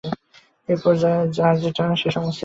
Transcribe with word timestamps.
এইরূপ 0.69 0.85
যার 1.35 1.55
যে-টান, 1.61 1.89
সে 1.95 2.09
সমস্তই 2.09 2.27
তিনি। 2.27 2.39